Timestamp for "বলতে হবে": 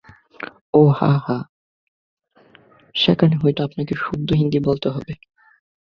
4.59-5.13